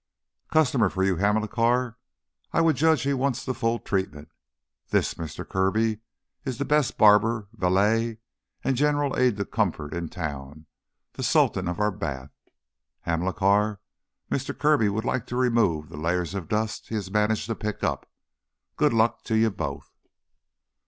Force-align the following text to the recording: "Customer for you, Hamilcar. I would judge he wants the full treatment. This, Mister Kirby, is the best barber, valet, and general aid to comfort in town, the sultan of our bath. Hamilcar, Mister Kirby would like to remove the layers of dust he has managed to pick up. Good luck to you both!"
"Customer 0.51 0.89
for 0.89 1.03
you, 1.03 1.17
Hamilcar. 1.17 1.95
I 2.51 2.59
would 2.59 2.75
judge 2.75 3.03
he 3.03 3.13
wants 3.13 3.45
the 3.45 3.53
full 3.53 3.77
treatment. 3.77 4.29
This, 4.89 5.15
Mister 5.15 5.45
Kirby, 5.45 5.99
is 6.43 6.57
the 6.57 6.65
best 6.65 6.97
barber, 6.97 7.49
valet, 7.53 8.17
and 8.63 8.75
general 8.75 9.15
aid 9.15 9.37
to 9.37 9.45
comfort 9.45 9.93
in 9.93 10.09
town, 10.09 10.65
the 11.13 11.21
sultan 11.21 11.67
of 11.67 11.79
our 11.79 11.91
bath. 11.91 12.31
Hamilcar, 13.01 13.79
Mister 14.27 14.55
Kirby 14.55 14.89
would 14.89 15.05
like 15.05 15.27
to 15.27 15.35
remove 15.35 15.89
the 15.89 15.97
layers 16.01 16.33
of 16.33 16.47
dust 16.49 16.87
he 16.87 16.95
has 16.95 17.11
managed 17.11 17.45
to 17.45 17.53
pick 17.53 17.83
up. 17.83 18.09
Good 18.77 18.93
luck 18.93 19.23
to 19.25 19.35
you 19.37 19.51
both!" 19.51 19.91